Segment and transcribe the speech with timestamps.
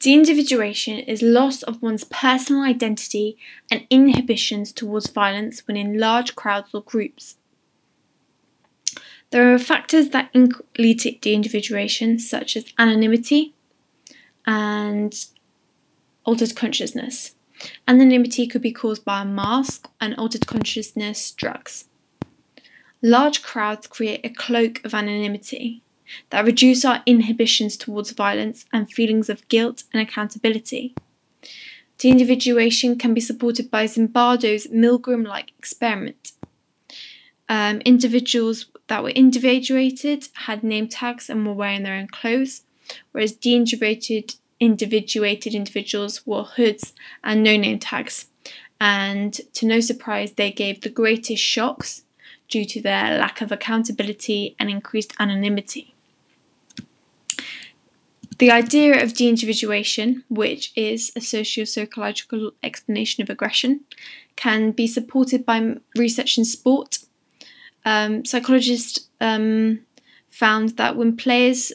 [0.00, 3.36] De-individuation is loss of one's personal identity
[3.70, 7.36] and inhibitions towards violence when in large crowds or groups.
[9.28, 10.34] There are factors that
[10.78, 13.54] lead to de-individuation, such as anonymity
[14.46, 15.14] and
[16.24, 17.34] altered consciousness.
[17.86, 21.84] Anonymity could be caused by a mask and altered consciousness drugs.
[23.02, 25.82] Large crowds create a cloak of anonymity
[26.30, 30.94] that reduce our inhibitions towards violence and feelings of guilt and accountability.
[31.98, 36.32] De-individuation can be supported by Zimbardo's Milgram like experiment.
[37.48, 42.62] Um, individuals that were individuated had name tags and were wearing their own clothes,
[43.12, 46.92] whereas de-individuated individuated individuals wore hoods
[47.24, 48.26] and no name tags.
[48.80, 52.04] And to no surprise, they gave the greatest shocks
[52.48, 55.94] due to their lack of accountability and increased anonymity.
[58.40, 63.80] The idea of de-individuation, which is a socio-psychological explanation of aggression,
[64.34, 67.00] can be supported by research in sport.
[67.84, 69.80] Um, psychologists um,
[70.30, 71.70] found that when players,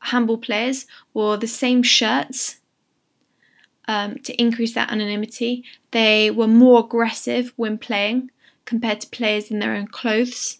[0.00, 2.58] handball players, wore the same shirts
[3.86, 8.32] um, to increase their anonymity, they were more aggressive when playing
[8.64, 10.59] compared to players in their own clothes.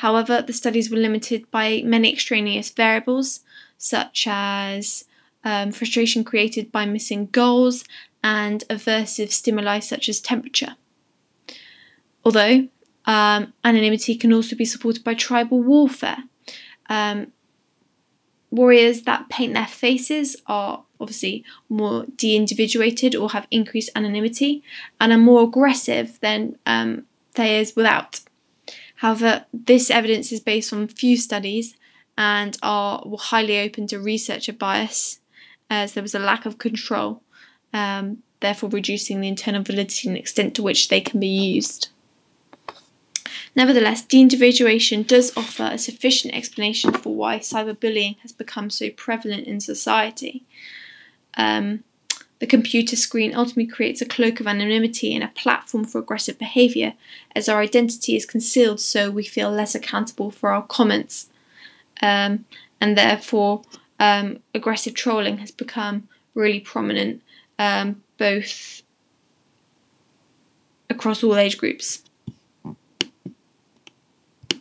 [0.00, 3.40] However, the studies were limited by many extraneous variables,
[3.78, 5.04] such as
[5.42, 7.84] um, frustration created by missing goals
[8.22, 10.76] and aversive stimuli such as temperature.
[12.24, 12.68] Although
[13.06, 16.24] um, anonymity can also be supported by tribal warfare.
[16.88, 17.32] Um,
[18.50, 24.62] warriors that paint their faces are obviously more de individuated or have increased anonymity
[25.00, 28.20] and are more aggressive than um, players without.
[28.96, 31.76] However, this evidence is based on few studies
[32.16, 35.20] and are highly open to researcher bias
[35.68, 37.22] as there was a lack of control,
[37.72, 41.88] um, therefore reducing the internal validity and extent to which they can be used.
[43.54, 49.60] Nevertheless, de-individuation does offer a sufficient explanation for why cyberbullying has become so prevalent in
[49.60, 50.44] society.
[51.38, 51.84] Um,
[52.38, 56.94] the computer screen ultimately creates a cloak of anonymity and a platform for aggressive behaviour,
[57.34, 61.28] as our identity is concealed so we feel less accountable for our comments
[62.02, 62.44] um,
[62.80, 63.62] and therefore
[63.98, 67.22] um, aggressive trolling has become really prominent
[67.58, 68.82] um, both
[70.90, 72.02] across all age groups.